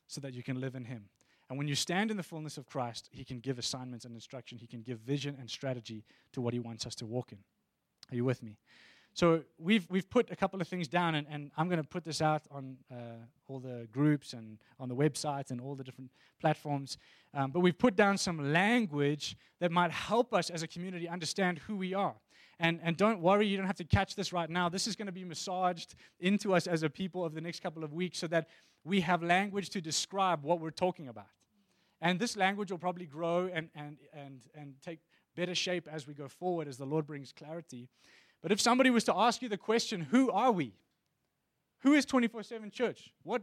[0.06, 1.08] so that you can live in Him.
[1.48, 4.58] And when you stand in the fullness of Christ, He can give assignments and instruction.
[4.58, 7.38] He can give vision and strategy to what He wants us to walk in.
[8.10, 8.56] Are you with me?
[9.14, 12.04] So we've, we've put a couple of things down, and, and I'm going to put
[12.04, 12.96] this out on uh,
[13.46, 16.98] all the groups and on the website and all the different platforms.
[17.32, 21.58] Um, but we've put down some language that might help us as a community understand
[21.60, 22.16] who we are.
[22.58, 24.68] And, and don't worry, you don't have to catch this right now.
[24.68, 27.84] This is going to be massaged into us as a people over the next couple
[27.84, 28.48] of weeks so that
[28.84, 31.26] we have language to describe what we're talking about.
[32.00, 35.00] And this language will probably grow and, and, and, and take
[35.34, 37.88] better shape as we go forward as the Lord brings clarity.
[38.42, 40.74] But if somebody was to ask you the question, who are we?
[41.80, 43.10] Who is 24 7 church?
[43.22, 43.42] What,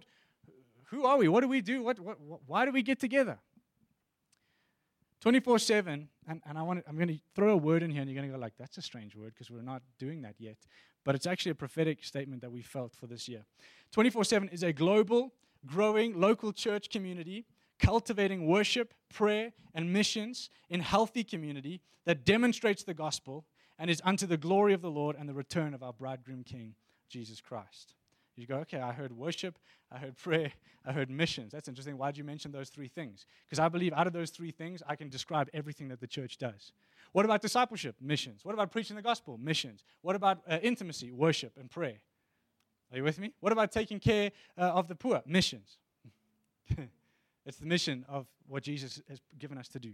[0.86, 1.27] who are we?
[1.27, 1.82] What do we do?
[1.82, 3.39] What, what, why do we get together?
[5.21, 8.10] 24 7, and, and I want I'm going to throw a word in here, and
[8.10, 10.58] you're going to go, like, that's a strange word because we're not doing that yet.
[11.04, 13.46] But it's actually a prophetic statement that we felt for this year.
[13.92, 15.34] 24 7 is a global,
[15.66, 17.46] growing local church community
[17.82, 23.46] cultivating worship, prayer, and missions in healthy community that demonstrates the gospel
[23.78, 26.76] and is unto the glory of the Lord and the return of our bridegroom King,
[27.10, 27.96] Jesus Christ.
[28.38, 29.58] You go, okay, I heard worship,
[29.92, 30.52] I heard prayer,
[30.86, 31.52] I heard missions.
[31.52, 31.98] That's interesting.
[31.98, 33.26] Why did you mention those three things?
[33.46, 36.38] Because I believe out of those three things, I can describe everything that the church
[36.38, 36.72] does.
[37.12, 37.95] What about discipleship?
[38.00, 38.45] Missions.
[38.45, 39.38] What about preaching the gospel?
[39.38, 39.84] Missions.
[40.02, 42.00] What about uh, intimacy, worship, and prayer?
[42.91, 43.34] Are you with me?
[43.39, 45.21] What about taking care uh, of the poor?
[45.26, 45.78] Missions.
[47.45, 49.93] it's the mission of what Jesus has given us to do.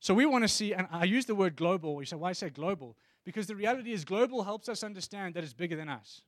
[0.00, 2.00] So we want to see, and I use the word global.
[2.00, 2.96] You say, why say global?
[3.24, 6.22] Because the reality is, global helps us understand that it's bigger than us.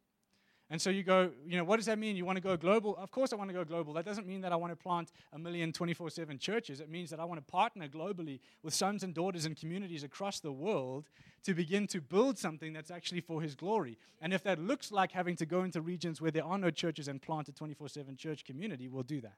[0.73, 2.17] And so you go, you know, what does that mean?
[2.17, 2.97] You want to go global?
[2.97, 3.93] Of course, I want to go global.
[3.93, 6.81] That doesn't mean that I want to plant a million 24 7 churches.
[6.81, 10.41] It means that I want to partner globally with sons and daughters and communities across
[10.41, 11.11] the world
[11.45, 13.99] to begin to build something that's actually for His glory.
[14.23, 17.07] And if that looks like having to go into regions where there are no churches
[17.07, 19.37] and plant a 24 7 church community, we'll do that.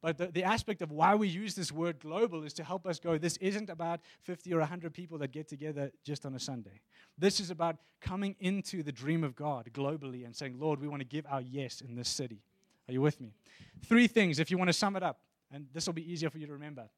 [0.00, 3.00] But the, the aspect of why we use this word global is to help us
[3.00, 6.80] go, this isn't about 50 or 100 people that get together just on a Sunday.
[7.16, 11.00] This is about coming into the dream of God globally and saying, Lord, we want
[11.00, 12.42] to give our yes in this city.
[12.88, 13.34] Are you with me?
[13.86, 15.18] Three things, if you want to sum it up,
[15.50, 16.88] and this will be easier for you to remember.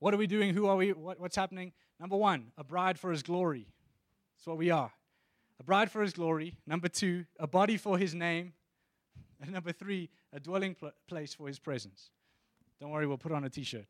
[0.00, 0.52] What are we doing?
[0.52, 0.92] Who are we?
[0.92, 1.72] What, what's happening?
[2.00, 3.68] Number one, a bride for his glory.
[4.36, 4.90] That's what we are.
[5.60, 6.56] A bride for his glory.
[6.66, 8.54] Number two, a body for his name.
[9.40, 12.10] And number three, a dwelling pl- place for his presence.
[12.80, 13.86] Don't worry, we'll put on a t shirt.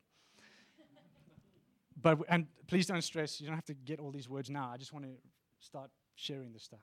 [2.01, 3.41] but and please don't stress.
[3.41, 4.71] You don't have to get all these words now.
[4.73, 5.13] I just want to
[5.61, 6.81] start sharing this stuff.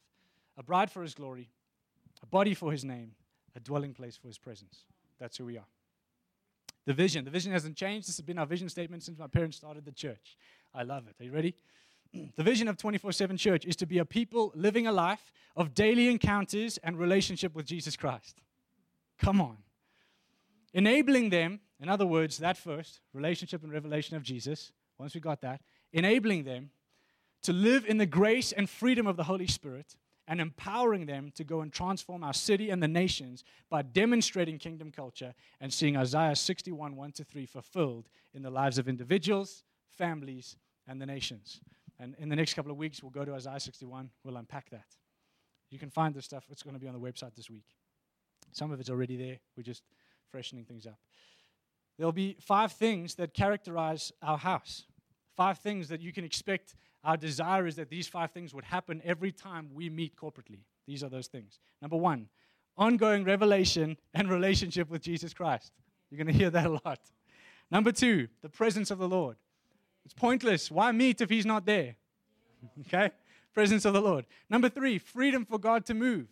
[0.58, 1.50] A bride for His glory,
[2.24, 3.12] a body for His name,
[3.56, 4.86] a dwelling place for His presence.
[5.20, 5.67] That's who we are.
[6.86, 7.26] The vision.
[7.26, 8.08] The vision hasn't changed.
[8.08, 10.38] This has been our vision statement since my parents started the church.
[10.74, 11.15] I love it.
[11.22, 11.56] Are you ready?
[12.36, 15.74] the vision of 24 7 church is to be a people living a life of
[15.74, 18.41] daily encounters and relationship with Jesus Christ.
[19.19, 19.58] Come on.
[20.73, 25.41] Enabling them, in other words, that first, relationship and revelation of Jesus, once we got
[25.41, 25.62] that,
[25.93, 26.71] enabling them
[27.43, 29.95] to live in the grace and freedom of the Holy Spirit
[30.27, 34.91] and empowering them to go and transform our city and the nations by demonstrating kingdom
[34.91, 39.63] culture and seeing Isaiah 61 1 to 3 fulfilled in the lives of individuals,
[39.97, 41.62] families, and the nations.
[41.99, 44.10] And in the next couple of weeks, we'll go to Isaiah 61.
[44.23, 44.86] We'll unpack that.
[45.69, 46.45] You can find this stuff.
[46.49, 47.65] It's going to be on the website this week.
[48.52, 49.38] Some of it's already there.
[49.56, 49.84] We're just
[50.32, 50.98] freshening things up.
[51.98, 54.86] There'll be five things that characterize our house.
[55.36, 59.02] Five things that you can expect our desire is that these five things would happen
[59.04, 60.60] every time we meet corporately.
[60.86, 61.60] These are those things.
[61.82, 62.28] Number one,
[62.78, 65.72] ongoing revelation and relationship with Jesus Christ.
[66.10, 67.00] You're going to hear that a lot.
[67.72, 69.38] Number two, the presence of the Lord.
[70.06, 70.72] It's pointless.
[70.72, 71.96] Why meet if He's not there?
[72.82, 73.12] okay?
[73.54, 74.26] Presence of the Lord.
[74.50, 76.28] Number three, freedom for God to move.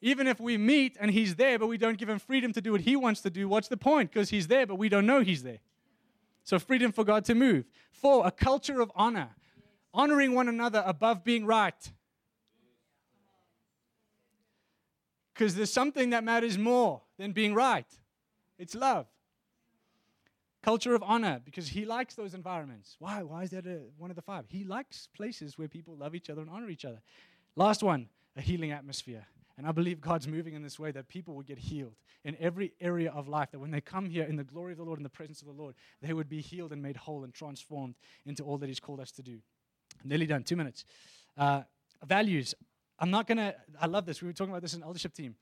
[0.00, 2.72] Even if we meet and He's there, but we don't give Him freedom to do
[2.72, 4.10] what He wants to do, what's the point?
[4.12, 5.60] Because He's there, but we don't know He's there.
[6.42, 7.66] So, freedom for God to move.
[7.92, 9.30] Four, a culture of honor
[9.92, 11.92] honoring one another above being right.
[15.34, 17.86] Because there's something that matters more than being right
[18.60, 19.06] it's love.
[20.62, 22.96] Culture of honor, because he likes those environments.
[22.98, 23.22] Why?
[23.22, 24.44] Why is that a, one of the five?
[24.48, 27.00] He likes places where people love each other and honor each other.
[27.56, 29.26] Last one, a healing atmosphere.
[29.56, 32.72] And I believe God's moving in this way that people will get healed in every
[32.80, 33.50] area of life.
[33.50, 35.48] That when they come here in the glory of the Lord, in the presence of
[35.48, 38.80] the Lord, they would be healed and made whole and transformed into all that He's
[38.80, 39.38] called us to do.
[40.04, 40.84] Nearly done, two minutes.
[41.36, 41.62] Uh,
[42.04, 42.54] values.
[42.98, 44.22] I'm not going to, I love this.
[44.22, 45.34] We were talking about this in eldership team.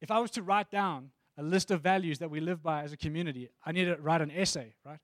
[0.00, 2.92] If I was to write down a list of values that we live by as
[2.92, 4.98] a community, I need to write an essay, right?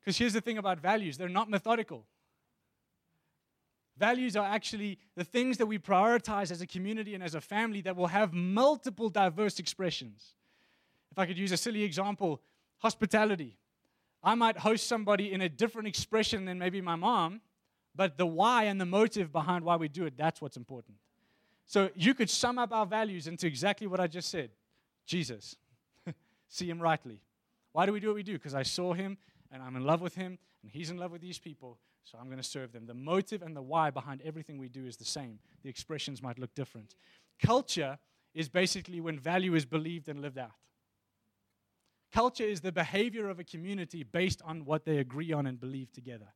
[0.00, 2.06] Because here's the thing about values they're not methodical.
[3.96, 7.80] Values are actually the things that we prioritize as a community and as a family
[7.82, 10.34] that will have multiple diverse expressions.
[11.12, 12.40] If I could use a silly example,
[12.78, 13.56] hospitality.
[14.22, 17.40] I might host somebody in a different expression than maybe my mom,
[17.94, 20.96] but the why and the motive behind why we do it, that's what's important.
[21.66, 24.50] So you could sum up our values into exactly what I just said
[25.06, 25.56] Jesus.
[26.48, 27.20] See him rightly.
[27.72, 28.34] Why do we do what we do?
[28.34, 29.18] Because I saw him
[29.52, 32.26] and I'm in love with him and he's in love with these people, so I'm
[32.26, 32.86] going to serve them.
[32.86, 35.38] The motive and the why behind everything we do is the same.
[35.62, 36.94] The expressions might look different.
[37.42, 37.98] Culture
[38.34, 40.52] is basically when value is believed and lived out.
[42.12, 45.90] Culture is the behavior of a community based on what they agree on and believe
[45.92, 46.28] together.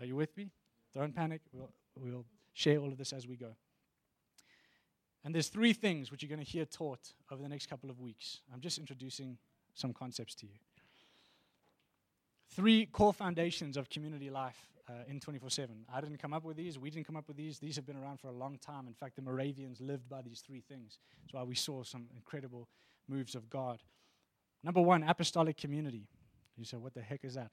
[0.00, 0.50] Are you with me?
[0.94, 1.42] Don't panic.
[1.52, 3.56] We'll, we'll share all of this as we go.
[5.24, 8.00] And there's three things which you're going to hear taught over the next couple of
[8.00, 8.40] weeks.
[8.52, 9.36] I'm just introducing
[9.74, 10.54] some concepts to you.
[12.50, 14.56] Three core foundations of community life
[14.88, 15.84] uh, in 24 7.
[15.92, 16.78] I didn't come up with these.
[16.78, 17.58] We didn't come up with these.
[17.58, 18.86] These have been around for a long time.
[18.86, 20.98] In fact, the Moravians lived by these three things.
[21.22, 22.68] That's why we saw some incredible
[23.08, 23.82] moves of God.
[24.64, 26.08] Number one, apostolic community.
[26.56, 27.50] You say, what the heck is that?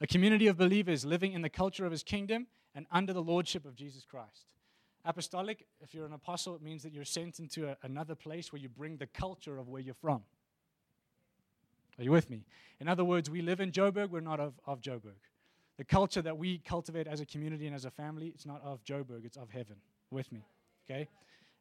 [0.00, 3.64] A community of believers living in the culture of his kingdom and under the lordship
[3.64, 4.54] of Jesus Christ.
[5.04, 8.60] Apostolic, if you're an apostle, it means that you're sent into a, another place where
[8.60, 10.22] you bring the culture of where you're from.
[12.00, 12.46] Are you with me?
[12.80, 15.20] In other words, we live in Joburg, we're not of, of Joburg.
[15.76, 18.82] The culture that we cultivate as a community and as a family, it's not of
[18.84, 19.76] Joburg, it's of heaven.
[20.10, 20.42] With me.
[20.90, 21.08] Okay?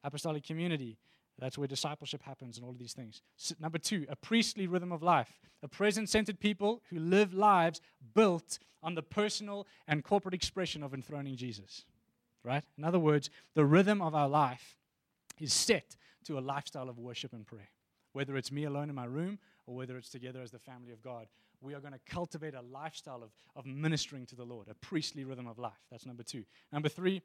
[0.01, 0.97] Apostolic community.
[1.39, 3.21] That's where discipleship happens and all of these things.
[3.59, 5.29] number two, a priestly rhythm of life.
[5.61, 7.81] A present centered people who live lives
[8.15, 11.83] built on the personal and corporate expression of enthroning Jesus.
[12.45, 12.63] Right?
[12.77, 14.77] In other words, the rhythm of our life
[15.37, 17.69] is set to a lifestyle of worship and prayer.
[18.13, 19.37] Whether it's me alone in my room
[19.69, 21.27] or whether it's together as the family of God,
[21.61, 25.23] we are going to cultivate a lifestyle of, of ministering to the Lord, a priestly
[25.23, 25.77] rhythm of life.
[25.91, 26.43] That's number two.
[26.73, 27.21] Number three,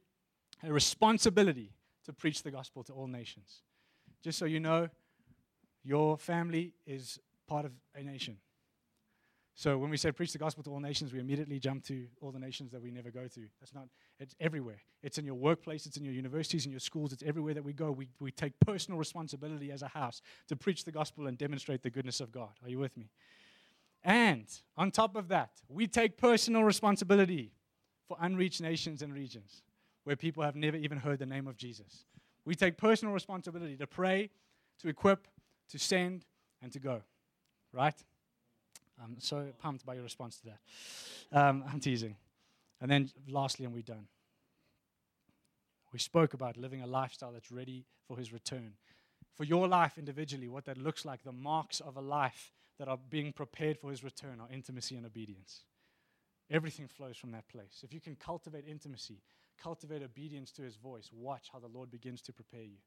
[0.62, 1.72] a responsibility
[2.04, 3.62] to preach the gospel to all nations.
[4.22, 4.90] Just so you know,
[5.84, 7.18] your family is
[7.48, 8.36] part of a nation.
[9.56, 12.32] So when we say preach the gospel to all nations, we immediately jump to all
[12.32, 13.40] the nations that we never go to.
[13.60, 13.86] That's not,
[14.18, 14.80] it's everywhere.
[15.02, 17.72] It's in your workplace, it's in your universities, in your schools, it's everywhere that we
[17.72, 17.92] go.
[17.92, 21.90] We, we take personal responsibility as a house to preach the gospel and demonstrate the
[21.90, 22.50] goodness of God.
[22.64, 23.10] Are you with me?
[24.02, 24.46] And
[24.76, 27.52] on top of that, we take personal responsibility
[28.08, 29.62] for unreached nations and regions
[30.02, 32.04] where people have never even heard the name of Jesus.
[32.44, 34.30] We take personal responsibility to pray,
[34.80, 35.28] to equip,
[35.70, 36.26] to send,
[36.60, 37.02] and to go.
[37.72, 37.94] Right?
[39.02, 41.38] I'm so pumped by your response to that.
[41.38, 42.16] Um, I'm teasing.
[42.80, 44.06] And then lastly, and we're done.
[45.92, 48.72] We spoke about living a lifestyle that's ready for his return.
[49.34, 52.98] For your life individually, what that looks like, the marks of a life that are
[53.10, 55.60] being prepared for his return are intimacy and obedience.
[56.50, 57.82] Everything flows from that place.
[57.82, 59.22] If you can cultivate intimacy,
[59.60, 62.78] cultivate obedience to his voice, watch how the Lord begins to prepare you.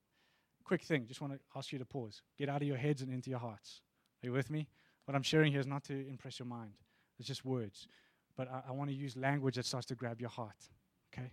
[0.64, 2.22] Quick thing, just want to ask you to pause.
[2.38, 3.82] Get out of your heads and into your hearts.
[4.22, 4.68] Are you with me?
[5.08, 6.74] What I'm sharing here is not to impress your mind,
[7.18, 7.88] it's just words.
[8.36, 10.68] But I, I want to use language that starts to grab your heart.
[11.14, 11.32] Okay?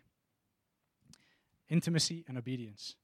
[1.69, 2.95] Intimacy and obedience.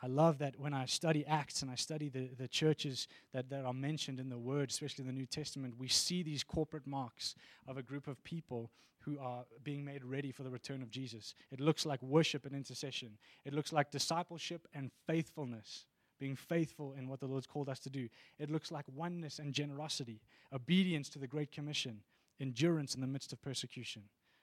[0.00, 3.64] I love that when I study Acts and I study the, the churches that, that
[3.64, 7.34] are mentioned in the Word, especially in the New Testament, we see these corporate marks
[7.66, 11.34] of a group of people who are being made ready for the return of Jesus.
[11.50, 15.86] It looks like worship and intercession, it looks like discipleship and faithfulness,
[16.18, 18.08] being faithful in what the Lord's called us to do.
[18.38, 20.20] It looks like oneness and generosity,
[20.52, 22.00] obedience to the Great Commission,
[22.40, 24.02] endurance in the midst of persecution.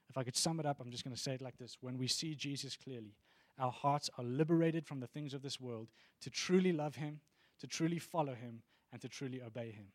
[0.09, 1.97] If I could sum it up, I'm just going to say it like this When
[1.97, 3.15] we see Jesus clearly,
[3.59, 5.87] our hearts are liberated from the things of this world
[6.21, 7.19] to truly love Him,
[7.59, 8.61] to truly follow Him,
[8.91, 9.87] and to truly obey Him.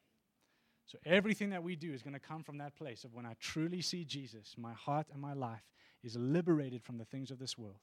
[0.86, 3.34] So everything that we do is going to come from that place of when I
[3.40, 5.68] truly see Jesus, my heart and my life
[6.02, 7.80] is liberated from the things of this world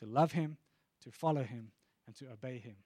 [0.00, 0.58] to love Him,
[1.02, 1.70] to follow Him,
[2.06, 2.76] and to obey Him.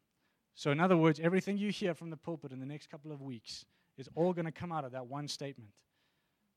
[0.55, 3.22] So, in other words, everything you hear from the pulpit in the next couple of
[3.22, 3.64] weeks
[3.96, 5.70] is all going to come out of that one statement.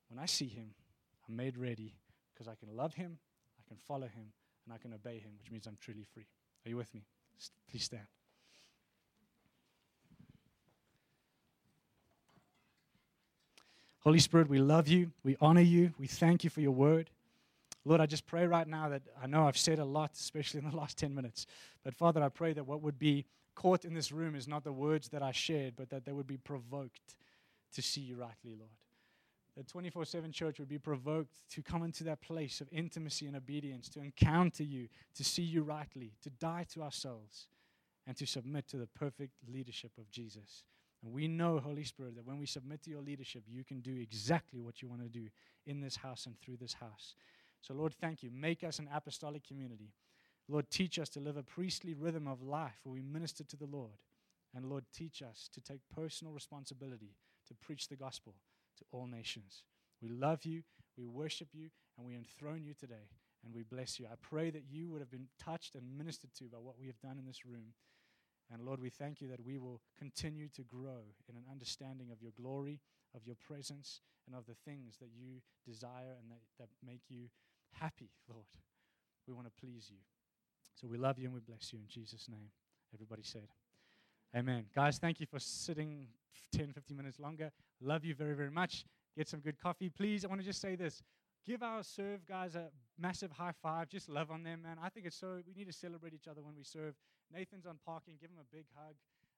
[0.09, 0.73] When I see Him,
[1.27, 1.95] I'm made ready
[2.33, 3.17] because I can love Him,
[3.57, 4.33] I can follow Him,
[4.65, 6.25] and I can obey him, which means I'm truly free.
[6.65, 7.03] Are you with me?
[7.69, 8.03] Please stand.
[13.99, 15.11] Holy Spirit, we love you.
[15.23, 15.93] We honor you.
[15.97, 17.09] We thank you for your word.
[17.85, 20.69] Lord, I just pray right now that I know I've said a lot, especially in
[20.69, 21.45] the last 10 minutes.
[21.83, 23.25] But Father, I pray that what would be
[23.55, 26.27] caught in this room is not the words that I shared, but that they would
[26.27, 27.15] be provoked
[27.73, 28.71] to see you rightly, Lord
[29.55, 33.35] the 24 7 church would be provoked to come into that place of intimacy and
[33.35, 37.47] obedience, to encounter you, to see you rightly, to die to ourselves,
[38.07, 40.63] and to submit to the perfect leadership of Jesus.
[41.03, 43.95] And we know, Holy Spirit, that when we submit to your leadership, you can do
[43.95, 45.27] exactly what you want to do
[45.65, 47.15] in this house and through this house.
[47.61, 48.31] So, Lord, thank you.
[48.31, 49.91] Make us an apostolic community.
[50.49, 53.65] Lord, teach us to live a priestly rhythm of life where we minister to the
[53.65, 53.97] Lord.
[54.55, 57.15] And Lord, teach us to take personal responsibility
[57.47, 58.35] to preach the gospel
[58.77, 59.63] to all nations.
[60.01, 60.63] We love you,
[60.97, 63.09] we worship you, and we enthrone you today,
[63.43, 64.05] and we bless you.
[64.05, 66.99] I pray that you would have been touched and ministered to by what we have
[66.99, 67.73] done in this room.
[68.51, 72.21] And Lord, we thank you that we will continue to grow in an understanding of
[72.21, 72.81] your glory,
[73.15, 77.29] of your presence, and of the things that you desire and that, that make you
[77.71, 78.45] happy, Lord.
[79.27, 79.99] We want to please you.
[80.75, 82.49] So we love you and we bless you in Jesus' name.
[82.93, 83.47] Everybody said,
[84.35, 84.65] Amen.
[84.73, 86.07] Guys, thank you for sitting
[86.53, 87.51] 10, 15 minutes longer.
[87.81, 88.85] Love you very, very much.
[89.15, 89.89] Get some good coffee.
[89.89, 91.03] Please, I want to just say this.
[91.45, 93.89] Give our serve guys a massive high five.
[93.89, 94.77] Just love on them, man.
[94.81, 96.95] I think it's so, we need to celebrate each other when we serve.
[97.31, 98.15] Nathan's on parking.
[98.19, 98.95] Give him a big hug.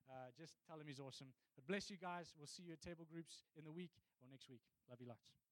[0.10, 1.28] Uh, just tell him he's awesome.
[1.56, 2.32] But bless you guys.
[2.38, 4.62] We'll see you at table groups in the week or next week.
[4.90, 5.45] Love you lots.